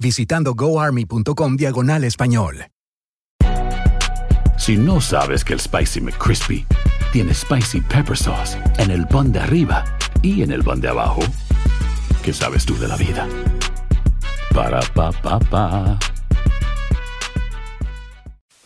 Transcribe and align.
visitando 0.00 0.54
goarmy.com 0.54 1.56
diagonal 1.56 2.04
español. 2.04 2.66
Si 4.58 4.76
no 4.76 5.00
sabes 5.00 5.44
que 5.44 5.54
el 5.54 5.60
Spicy 5.60 6.00
McCrispy 6.00 6.66
tiene 7.12 7.32
Spicy 7.32 7.80
Pepper 7.80 8.16
Sauce 8.16 8.58
en 8.78 8.90
el 8.90 9.06
pan 9.06 9.32
de 9.32 9.40
arriba 9.40 9.84
y 10.22 10.42
en 10.42 10.50
el 10.52 10.62
pan 10.62 10.80
de 10.80 10.88
abajo, 10.88 11.20
¿qué 12.22 12.32
sabes 12.32 12.66
tú 12.66 12.76
de 12.78 12.86
la 12.86 12.96
vida? 12.96 13.26
Para, 14.54 14.80
pa, 14.94 15.12
pa, 15.12 15.38
pa. 15.38 15.98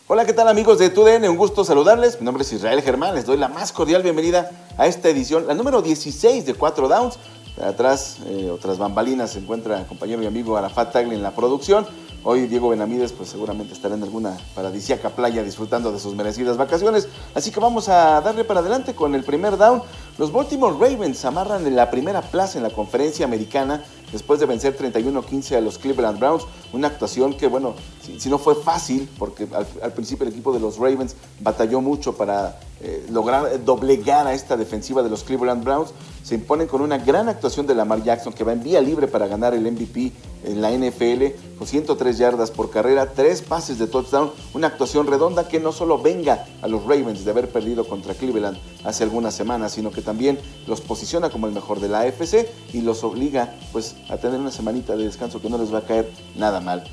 Hola, 0.07 0.25
¿qué 0.25 0.33
tal 0.33 0.47
amigos 0.47 0.79
de 0.79 0.89
TUDN? 0.89 1.29
Un 1.29 1.37
gusto 1.37 1.63
saludarles. 1.63 2.19
Mi 2.19 2.25
nombre 2.25 2.43
es 2.43 2.53
Israel 2.53 2.81
Germán. 2.81 3.15
Les 3.15 3.25
doy 3.25 3.37
la 3.37 3.47
más 3.47 3.71
cordial 3.71 4.03
bienvenida 4.03 4.51
a 4.77 4.87
esta 4.87 5.09
edición, 5.09 5.47
la 5.47 5.53
número 5.53 5.81
16 5.81 6.45
de 6.45 6.53
4 6.53 6.87
Downs. 6.87 7.17
Atrás, 7.63 8.17
eh, 8.25 8.49
otras 8.51 8.77
bambalinas, 8.77 9.31
se 9.31 9.39
encuentra 9.39 9.79
el 9.79 9.85
compañero 9.85 10.21
y 10.21 10.25
amigo 10.25 10.57
Arafat 10.57 10.91
Tagli 10.91 11.15
en 11.15 11.23
la 11.23 11.31
producción. 11.31 11.85
Hoy 12.27 12.47
Diego 12.47 12.69
Benamides 12.69 13.11
pues 13.13 13.29
seguramente 13.29 13.73
estará 13.73 13.93
en 13.93 14.01
alguna 14.01 14.35
paradisíaca 14.55 15.11
playa 15.11 15.43
disfrutando 15.43 15.91
de 15.91 15.99
sus 15.99 16.15
merecidas 16.15 16.57
vacaciones. 16.57 17.07
Así 17.35 17.51
que 17.51 17.59
vamos 17.59 17.87
a 17.87 18.19
darle 18.19 18.43
para 18.43 18.61
adelante 18.61 18.95
con 18.95 19.13
el 19.13 19.23
primer 19.23 19.57
down. 19.57 19.83
Los 20.17 20.33
Baltimore 20.33 20.75
Ravens 20.79 21.23
amarran 21.23 21.75
la 21.75 21.91
primera 21.91 22.23
plaza 22.23 22.57
en 22.57 22.63
la 22.63 22.71
conferencia 22.71 23.25
americana 23.25 23.85
después 24.11 24.39
de 24.39 24.47
vencer 24.47 24.75
31-15 24.75 25.55
a 25.55 25.61
los 25.61 25.77
Cleveland 25.77 26.19
Browns. 26.19 26.45
Una 26.73 26.87
actuación 26.87 27.37
que, 27.37 27.45
bueno, 27.45 27.75
si, 28.01 28.27
no 28.27 28.39
fue 28.39 28.55
fácil, 28.55 29.07
porque 29.19 29.47
al, 29.83 29.93
principio 29.93 30.25
el 30.25 30.33
equipo 30.33 30.51
de 30.51 30.59
los 30.59 30.77
Ravens 30.77 31.15
batalló 31.41 31.79
mucho 31.79 32.17
para 32.17 32.59
eh, 32.81 33.05
lograr 33.09 33.63
doblegar 33.63 34.27
a 34.27 34.33
esta 34.33 34.57
defensiva 34.57 35.01
de 35.01 35.09
los 35.09 35.23
Cleveland 35.23 35.63
Browns, 35.63 35.91
se 36.23 36.35
imponen 36.35 36.67
con 36.67 36.81
una 36.81 36.97
gran 36.97 37.29
actuación 37.29 37.67
de 37.67 37.75
Lamar 37.75 38.03
Jackson, 38.03 38.33
que 38.33 38.43
va 38.43 38.51
en 38.51 38.63
vía 38.63 38.81
libre 38.81 39.07
para 39.07 39.27
ganar 39.27 39.53
el 39.53 39.71
MVP 39.71 40.11
en 40.43 40.61
la 40.61 40.71
NFL, 40.71 41.57
con 41.57 41.67
103 41.67 42.17
yardas 42.17 42.51
por 42.51 42.69
carrera, 42.69 43.11
tres 43.13 43.41
pases 43.41 43.79
de 43.79 43.87
touchdown, 43.87 44.31
una 44.53 44.67
actuación 44.67 45.07
redonda 45.07 45.47
que 45.47 45.59
no 45.59 45.71
solo 45.71 46.01
venga 46.01 46.45
a 46.61 46.67
los 46.67 46.83
Ravens 46.83 47.25
de 47.25 47.31
haber 47.31 47.49
perdido 47.49 47.87
contra 47.87 48.13
Cleveland 48.13 48.57
hace 48.83 49.03
algunas 49.03 49.33
semanas, 49.35 49.73
sino 49.73 49.91
que 49.91 50.01
también 50.01 50.39
los 50.67 50.81
posiciona 50.81 51.29
como 51.29 51.47
el 51.47 51.53
mejor 51.53 51.79
de 51.79 51.89
la 51.89 52.01
AFC 52.01 52.49
y 52.73 52.81
los 52.81 53.03
obliga 53.03 53.53
pues 53.71 53.95
a 54.09 54.17
tener 54.17 54.39
una 54.39 54.51
semanita 54.51 54.95
de 54.95 55.05
descanso 55.05 55.41
que 55.41 55.49
no 55.49 55.57
les 55.57 55.73
va 55.73 55.79
a 55.79 55.85
caer 55.85 56.11
nada 56.35 56.59
mal. 56.59 56.83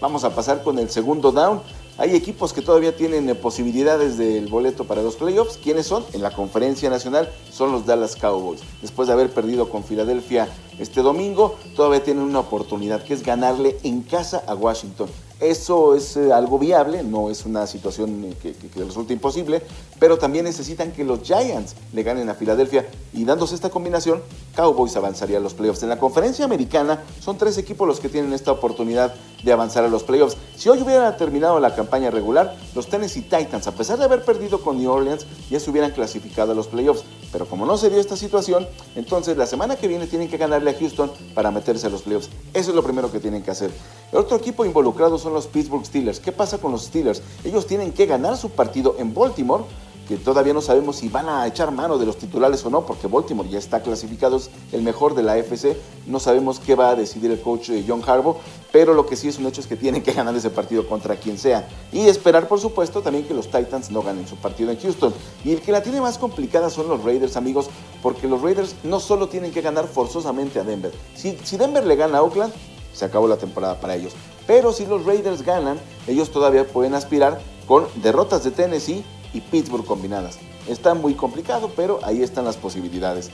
Vamos 0.00 0.22
a 0.22 0.34
pasar 0.34 0.62
con 0.62 0.78
el 0.78 0.88
segundo 0.90 1.32
down. 1.32 1.60
Hay 2.00 2.14
equipos 2.14 2.52
que 2.52 2.62
todavía 2.62 2.94
tienen 2.94 3.28
eh, 3.28 3.34
posibilidades 3.34 4.16
del 4.16 4.46
boleto 4.46 4.84
para 4.84 5.02
los 5.02 5.16
playoffs. 5.16 5.58
¿Quiénes 5.60 5.86
son? 5.86 6.04
En 6.12 6.22
la 6.22 6.30
conferencia 6.30 6.88
nacional 6.88 7.28
son 7.50 7.72
los 7.72 7.86
Dallas 7.86 8.14
Cowboys. 8.14 8.60
Después 8.80 9.08
de 9.08 9.14
haber 9.14 9.30
perdido 9.30 9.68
con 9.68 9.82
Filadelfia 9.82 10.48
este 10.78 11.02
domingo, 11.02 11.56
todavía 11.74 12.04
tienen 12.04 12.22
una 12.22 12.38
oportunidad 12.38 13.02
que 13.02 13.14
es 13.14 13.24
ganarle 13.24 13.78
en 13.82 14.02
casa 14.02 14.44
a 14.46 14.54
Washington. 14.54 15.08
Eso 15.40 15.94
es 15.94 16.16
eh, 16.16 16.32
algo 16.32 16.58
viable, 16.58 17.04
no 17.04 17.30
es 17.30 17.46
una 17.46 17.64
situación 17.68 18.24
eh, 18.24 18.56
que, 18.74 18.84
resulte 18.84 19.12
imposible, 19.12 19.62
pero 20.00 20.18
también 20.18 20.44
necesitan 20.44 20.90
que 20.90 21.04
los 21.04 21.22
Giants 21.22 21.76
le 21.92 22.02
ganen 22.02 22.28
a 22.28 22.34
Filadelfia 22.34 22.88
y 23.12 23.24
dándose 23.24 23.54
esta 23.54 23.70
combinación, 23.70 24.20
Cowboys 24.56 24.96
avanzaría 24.96 25.38
a 25.38 25.40
los 25.40 25.54
playoffs. 25.54 25.84
En 25.84 25.90
la 25.90 25.98
conferencia 26.00 26.44
americana 26.44 27.04
son 27.20 27.38
tres 27.38 27.56
equipos 27.56 27.86
los 27.86 28.00
que 28.00 28.08
tienen 28.08 28.32
esta 28.32 28.50
oportunidad 28.50 29.14
de 29.44 29.52
avanzar 29.52 29.84
a 29.84 29.88
los 29.88 30.02
playoffs. 30.02 30.36
Si 30.56 30.68
hoy 30.68 30.82
hubiera 30.82 31.16
terminado 31.16 31.60
la 31.60 31.72
campaña 31.72 32.10
regular, 32.10 32.56
los 32.74 32.88
Tennessee 32.88 33.22
Titans, 33.22 33.68
a 33.68 33.72
pesar 33.72 33.96
de 33.98 34.06
haber 34.06 34.24
perdido 34.24 34.60
con 34.60 34.78
New 34.78 34.90
Orleans, 34.90 35.24
ya 35.48 35.60
se 35.60 35.70
hubieran 35.70 35.92
clasificado 35.92 36.50
a 36.50 36.54
los 36.56 36.66
playoffs. 36.66 37.04
Pero 37.32 37.46
como 37.46 37.66
no 37.66 37.76
se 37.76 37.90
dio 37.90 38.00
esta 38.00 38.16
situación, 38.16 38.66
entonces 38.96 39.36
la 39.36 39.46
semana 39.46 39.76
que 39.76 39.88
viene 39.88 40.06
tienen 40.06 40.28
que 40.28 40.36
ganarle 40.36 40.70
a 40.70 40.78
Houston 40.78 41.10
para 41.34 41.50
meterse 41.50 41.86
a 41.86 41.90
los 41.90 42.02
playoffs. 42.02 42.30
Eso 42.54 42.70
es 42.70 42.76
lo 42.76 42.82
primero 42.82 43.12
que 43.12 43.20
tienen 43.20 43.42
que 43.42 43.50
hacer. 43.50 43.70
El 44.12 44.18
otro 44.18 44.36
equipo 44.36 44.64
involucrado 44.64 45.18
son 45.18 45.34
los 45.34 45.46
Pittsburgh 45.46 45.84
Steelers. 45.84 46.20
¿Qué 46.20 46.32
pasa 46.32 46.58
con 46.58 46.72
los 46.72 46.84
Steelers? 46.84 47.22
Ellos 47.44 47.66
tienen 47.66 47.92
que 47.92 48.06
ganar 48.06 48.36
su 48.36 48.50
partido 48.50 48.96
en 48.98 49.12
Baltimore 49.12 49.64
que 50.08 50.16
todavía 50.16 50.54
no 50.54 50.62
sabemos 50.62 50.96
si 50.96 51.10
van 51.10 51.28
a 51.28 51.46
echar 51.46 51.70
mano 51.70 51.98
de 51.98 52.06
los 52.06 52.16
titulares 52.16 52.64
o 52.64 52.70
no, 52.70 52.86
porque 52.86 53.06
Baltimore 53.06 53.46
ya 53.46 53.58
está 53.58 53.82
clasificado, 53.82 54.38
es 54.38 54.48
el 54.72 54.80
mejor 54.80 55.14
de 55.14 55.22
la 55.22 55.34
AFC. 55.34 55.76
No 56.06 56.18
sabemos 56.18 56.58
qué 56.58 56.74
va 56.74 56.90
a 56.90 56.96
decidir 56.96 57.30
el 57.30 57.42
coach 57.42 57.68
eh, 57.68 57.84
John 57.86 58.02
Harbaugh, 58.04 58.38
pero 58.72 58.94
lo 58.94 59.04
que 59.04 59.16
sí 59.16 59.28
es 59.28 59.38
un 59.38 59.46
hecho 59.46 59.60
es 59.60 59.66
que 59.66 59.76
tienen 59.76 60.02
que 60.02 60.12
ganar 60.12 60.34
ese 60.34 60.48
partido 60.48 60.88
contra 60.88 61.16
quien 61.16 61.36
sea. 61.36 61.68
Y 61.92 62.06
esperar, 62.08 62.48
por 62.48 62.58
supuesto, 62.58 63.02
también 63.02 63.26
que 63.26 63.34
los 63.34 63.50
Titans 63.50 63.90
no 63.90 64.00
ganen 64.00 64.26
su 64.26 64.36
partido 64.36 64.70
en 64.70 64.80
Houston. 64.80 65.12
Y 65.44 65.52
el 65.52 65.60
que 65.60 65.72
la 65.72 65.82
tiene 65.82 66.00
más 66.00 66.16
complicada 66.16 66.70
son 66.70 66.88
los 66.88 67.04
Raiders, 67.04 67.36
amigos, 67.36 67.68
porque 68.02 68.26
los 68.26 68.40
Raiders 68.40 68.76
no 68.84 69.00
solo 69.00 69.28
tienen 69.28 69.52
que 69.52 69.60
ganar 69.60 69.86
forzosamente 69.86 70.58
a 70.58 70.64
Denver. 70.64 70.92
Si, 71.14 71.36
si 71.44 71.58
Denver 71.58 71.86
le 71.86 71.96
gana 71.96 72.18
a 72.18 72.22
Oakland, 72.22 72.54
se 72.94 73.04
acabó 73.04 73.28
la 73.28 73.36
temporada 73.36 73.78
para 73.78 73.94
ellos. 73.94 74.14
Pero 74.46 74.72
si 74.72 74.86
los 74.86 75.04
Raiders 75.04 75.42
ganan, 75.42 75.78
ellos 76.06 76.30
todavía 76.30 76.66
pueden 76.66 76.94
aspirar 76.94 77.38
con 77.66 77.86
derrotas 78.02 78.42
de 78.44 78.50
Tennessee 78.50 79.04
y 79.32 79.40
Pittsburgh 79.40 79.84
combinadas. 79.84 80.38
Está 80.66 80.94
muy 80.94 81.14
complicado, 81.14 81.70
pero 81.74 82.00
ahí 82.02 82.22
están 82.22 82.44
las 82.44 82.56
posibilidades. 82.56 83.30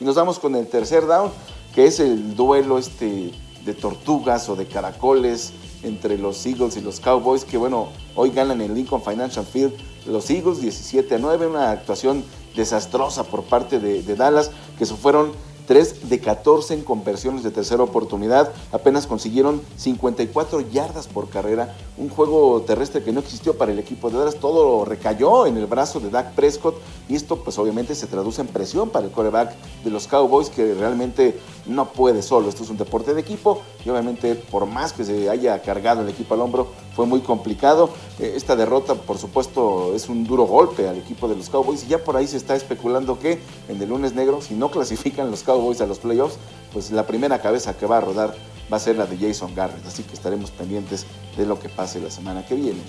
Y 0.00 0.04
nos 0.04 0.16
vamos 0.16 0.38
con 0.38 0.56
el 0.56 0.66
tercer 0.66 1.06
down, 1.06 1.30
que 1.74 1.86
es 1.86 2.00
el 2.00 2.34
duelo 2.34 2.78
este 2.78 3.32
de 3.64 3.74
tortugas 3.74 4.48
o 4.48 4.56
de 4.56 4.66
caracoles 4.66 5.52
entre 5.82 6.18
los 6.18 6.44
Eagles 6.46 6.76
y 6.76 6.80
los 6.80 7.00
Cowboys, 7.00 7.44
que 7.44 7.56
bueno, 7.56 7.88
hoy 8.16 8.30
ganan 8.30 8.60
en 8.60 8.74
Lincoln 8.74 9.02
Financial 9.02 9.44
Field 9.44 9.72
los 10.06 10.30
Eagles 10.30 10.60
17 10.60 11.14
a 11.14 11.18
9, 11.18 11.46
una 11.46 11.70
actuación 11.70 12.24
desastrosa 12.56 13.24
por 13.24 13.44
parte 13.44 13.78
de, 13.78 14.02
Dallas, 14.16 14.50
que 14.78 14.86
se 14.86 14.94
fueron 14.94 15.32
3 15.66 16.08
de 16.08 16.20
14 16.20 16.74
en 16.74 16.82
conversiones 16.82 17.42
de 17.42 17.50
tercera 17.50 17.82
oportunidad, 17.82 18.52
apenas 18.72 19.06
consiguieron 19.06 19.60
54 19.76 20.60
yardas 20.60 21.06
por 21.06 21.28
carrera, 21.28 21.74
un 21.96 22.08
juego 22.08 22.62
terrestre 22.62 23.02
que 23.02 23.12
no 23.12 23.20
existió 23.20 23.56
para 23.56 23.72
el 23.72 23.78
equipo 23.78 24.10
de 24.10 24.18
Dallas, 24.18 24.36
todo 24.36 24.84
recayó 24.84 25.46
en 25.46 25.56
el 25.56 25.66
brazo 25.66 26.00
de 26.00 26.10
Dak 26.10 26.32
Prescott 26.32 26.76
y 27.08 27.14
esto 27.14 27.36
pues 27.36 27.58
obviamente 27.58 27.94
se 27.94 28.06
traduce 28.06 28.40
en 28.40 28.48
presión 28.48 28.90
para 28.90 29.06
el 29.06 29.12
coreback 29.12 29.54
de 29.84 29.90
los 29.90 30.06
Cowboys 30.06 30.48
que 30.48 30.74
realmente 30.74 31.38
no 31.66 31.92
puede 31.92 32.22
solo, 32.22 32.48
esto 32.48 32.64
es 32.64 32.70
un 32.70 32.76
deporte 32.76 33.14
de 33.14 33.20
equipo 33.20 33.62
y 33.84 33.90
obviamente 33.90 34.34
por 34.34 34.66
más 34.66 34.92
que 34.92 35.04
se 35.04 35.28
haya 35.30 35.60
cargado 35.62 36.02
el 36.02 36.08
equipo 36.08 36.34
al 36.34 36.40
hombro, 36.40 36.68
fue 36.94 37.06
muy 37.06 37.20
complicado. 37.20 37.90
Eh, 38.18 38.34
esta 38.36 38.56
derrota, 38.56 38.94
por 38.94 39.18
supuesto, 39.18 39.94
es 39.94 40.08
un 40.08 40.24
duro 40.24 40.44
golpe 40.44 40.88
al 40.88 40.96
equipo 40.96 41.28
de 41.28 41.36
los 41.36 41.48
Cowboys 41.48 41.84
y 41.84 41.88
ya 41.88 41.98
por 42.02 42.16
ahí 42.16 42.26
se 42.26 42.36
está 42.36 42.54
especulando 42.54 43.18
que 43.18 43.40
en 43.68 43.80
el 43.80 43.88
lunes 43.88 44.14
negro, 44.14 44.40
si 44.40 44.54
no 44.54 44.70
clasifican 44.70 45.30
los 45.30 45.42
Cowboys 45.42 45.80
a 45.80 45.86
los 45.86 45.98
playoffs, 45.98 46.36
pues 46.72 46.90
la 46.90 47.06
primera 47.06 47.40
cabeza 47.40 47.76
que 47.76 47.86
va 47.86 47.98
a 47.98 48.00
rodar 48.00 48.34
va 48.72 48.76
a 48.76 48.80
ser 48.80 48.96
la 48.96 49.06
de 49.06 49.16
Jason 49.18 49.54
Garrett. 49.54 49.86
Así 49.86 50.02
que 50.02 50.14
estaremos 50.14 50.50
pendientes 50.50 51.06
de 51.36 51.46
lo 51.46 51.58
que 51.58 51.68
pase 51.68 52.00
la 52.00 52.10
semana 52.10 52.44
que 52.46 52.54
viene. 52.54 52.80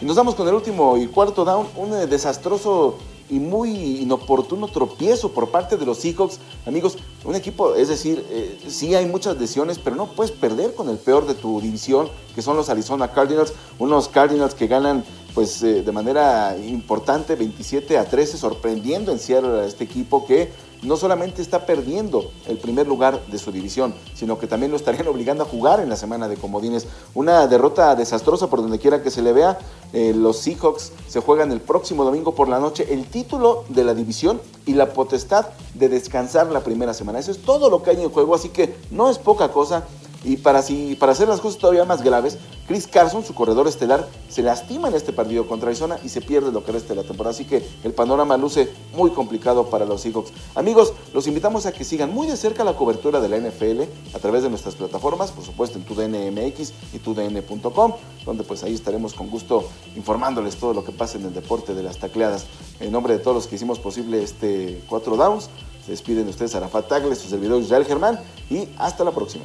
Y 0.00 0.04
nos 0.06 0.16
vamos 0.16 0.34
con 0.34 0.48
el 0.48 0.54
último 0.54 0.96
y 0.96 1.06
cuarto 1.08 1.44
down, 1.44 1.66
un 1.76 1.92
eh, 1.92 2.06
desastroso 2.06 2.96
y 3.30 3.38
muy 3.38 3.70
inoportuno 4.02 4.68
tropiezo 4.68 5.30
por 5.30 5.50
parte 5.50 5.76
de 5.76 5.86
los 5.86 5.98
Seahawks. 5.98 6.38
Amigos, 6.66 6.98
un 7.24 7.34
equipo, 7.34 7.74
es 7.74 7.88
decir, 7.88 8.24
eh, 8.30 8.58
sí 8.68 8.94
hay 8.94 9.06
muchas 9.06 9.38
lesiones, 9.38 9.78
pero 9.78 9.96
no 9.96 10.06
puedes 10.12 10.32
perder 10.32 10.74
con 10.74 10.88
el 10.88 10.98
peor 10.98 11.26
de 11.26 11.34
tu 11.34 11.60
división, 11.60 12.08
que 12.34 12.42
son 12.42 12.56
los 12.56 12.68
Arizona 12.68 13.12
Cardinals. 13.12 13.52
Unos 13.78 14.08
Cardinals 14.08 14.54
que 14.54 14.66
ganan 14.66 15.04
pues 15.34 15.62
eh, 15.62 15.82
de 15.82 15.92
manera 15.92 16.56
importante 16.58 17.36
27 17.36 17.98
a 17.98 18.04
13, 18.04 18.36
sorprendiendo 18.36 19.12
en 19.12 19.18
Seattle 19.18 19.60
a 19.60 19.64
este 19.64 19.84
equipo 19.84 20.26
que 20.26 20.50
no 20.82 20.96
solamente 20.96 21.42
está 21.42 21.66
perdiendo 21.66 22.30
el 22.46 22.58
primer 22.58 22.86
lugar 22.86 23.24
de 23.26 23.38
su 23.38 23.52
división, 23.52 23.94
sino 24.14 24.38
que 24.38 24.46
también 24.46 24.70
lo 24.70 24.76
estarían 24.76 25.06
obligando 25.08 25.44
a 25.44 25.46
jugar 25.46 25.80
en 25.80 25.88
la 25.88 25.96
semana 25.96 26.28
de 26.28 26.36
comodines. 26.36 26.86
Una 27.14 27.46
derrota 27.46 27.94
desastrosa 27.94 28.48
por 28.48 28.62
donde 28.62 28.78
quiera 28.78 29.02
que 29.02 29.10
se 29.10 29.22
le 29.22 29.32
vea. 29.32 29.58
Eh, 29.92 30.14
los 30.14 30.38
Seahawks 30.38 30.92
se 31.08 31.20
juegan 31.20 31.50
el 31.52 31.60
próximo 31.60 32.04
domingo 32.04 32.34
por 32.34 32.48
la 32.48 32.60
noche 32.60 32.86
el 32.94 33.06
título 33.06 33.64
de 33.68 33.84
la 33.84 33.94
división 33.94 34.40
y 34.64 34.74
la 34.74 34.92
potestad 34.92 35.46
de 35.74 35.88
descansar 35.88 36.46
la 36.48 36.60
primera 36.60 36.94
semana. 36.94 37.18
Eso 37.18 37.32
es 37.32 37.42
todo 37.42 37.70
lo 37.70 37.82
que 37.82 37.90
hay 37.90 38.02
en 38.02 38.10
juego, 38.10 38.34
así 38.34 38.50
que 38.50 38.76
no 38.90 39.10
es 39.10 39.18
poca 39.18 39.48
cosa. 39.48 39.84
Y 40.22 40.36
para, 40.36 40.62
para 40.98 41.12
hacer 41.12 41.28
las 41.28 41.40
cosas 41.40 41.58
todavía 41.58 41.84
más 41.86 42.02
graves, 42.02 42.38
Chris 42.70 42.86
Carson, 42.86 43.24
su 43.24 43.34
corredor 43.34 43.66
estelar, 43.66 44.08
se 44.28 44.44
lastima 44.44 44.86
en 44.86 44.94
este 44.94 45.12
partido 45.12 45.48
contra 45.48 45.70
Arizona 45.70 45.98
y 46.04 46.08
se 46.08 46.20
pierde 46.20 46.52
lo 46.52 46.62
que 46.62 46.70
resta 46.70 46.90
de 46.90 47.02
la 47.02 47.02
temporada. 47.02 47.34
Así 47.34 47.44
que 47.44 47.66
el 47.82 47.92
panorama 47.92 48.36
luce 48.36 48.70
muy 48.94 49.10
complicado 49.10 49.66
para 49.66 49.84
los 49.84 50.02
Seahawks. 50.02 50.30
Amigos, 50.54 50.92
los 51.12 51.26
invitamos 51.26 51.66
a 51.66 51.72
que 51.72 51.82
sigan 51.82 52.14
muy 52.14 52.28
de 52.28 52.36
cerca 52.36 52.62
la 52.62 52.76
cobertura 52.76 53.20
de 53.20 53.28
la 53.28 53.38
NFL 53.38 53.80
a 54.14 54.20
través 54.20 54.44
de 54.44 54.50
nuestras 54.50 54.76
plataformas, 54.76 55.32
por 55.32 55.44
supuesto 55.44 55.78
en 55.78 55.84
TUDNMX 55.84 56.72
y 56.92 57.00
TUDN.com, 57.00 57.94
donde 58.24 58.44
pues 58.44 58.62
ahí 58.62 58.74
estaremos 58.74 59.14
con 59.14 59.30
gusto 59.30 59.64
informándoles 59.96 60.54
todo 60.54 60.72
lo 60.72 60.84
que 60.84 60.92
pasa 60.92 61.18
en 61.18 61.24
el 61.24 61.34
deporte 61.34 61.74
de 61.74 61.82
las 61.82 61.98
tacleadas. 61.98 62.46
En 62.78 62.92
nombre 62.92 63.14
de 63.14 63.18
todos 63.18 63.34
los 63.34 63.46
que 63.48 63.56
hicimos 63.56 63.80
posible 63.80 64.22
este 64.22 64.80
4 64.88 65.16
Downs, 65.16 65.50
se 65.84 65.90
despiden 65.90 66.22
de 66.22 66.30
ustedes 66.30 66.54
Arafat 66.54 66.86
Tagle, 66.86 67.16
su 67.16 67.28
servidor 67.28 67.60
Israel 67.60 67.84
Germán 67.84 68.20
y 68.48 68.68
hasta 68.78 69.02
la 69.02 69.10
próxima. 69.10 69.44